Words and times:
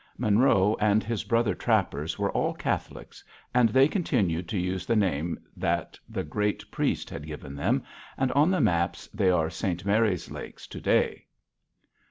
Monroe 0.17 0.75
and 0.79 1.03
his 1.03 1.23
brother 1.23 1.53
trappers 1.53 2.17
were 2.17 2.31
all 2.31 2.55
Catholics, 2.55 3.23
and 3.53 3.69
they 3.69 3.87
continued 3.87 4.49
to 4.49 4.57
use 4.57 4.83
the 4.87 4.95
name 4.95 5.39
that 5.55 5.99
the 6.09 6.23
great 6.23 6.71
priest 6.71 7.07
had 7.11 7.27
given 7.27 7.55
them, 7.55 7.83
and 8.17 8.31
on 8.31 8.49
the 8.49 8.61
maps 8.61 9.05
they 9.13 9.29
are 9.29 9.51
St. 9.51 9.85
Mary's 9.85 10.31
Lakes 10.31 10.65
to 10.65 10.81
day. 10.81 11.27